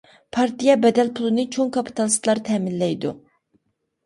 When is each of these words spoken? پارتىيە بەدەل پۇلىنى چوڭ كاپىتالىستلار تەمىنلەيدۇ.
پارتىيە 0.35 0.77
بەدەل 0.85 1.11
پۇلىنى 1.19 1.45
چوڭ 1.57 1.69
كاپىتالىستلار 1.77 2.43
تەمىنلەيدۇ. 2.49 3.15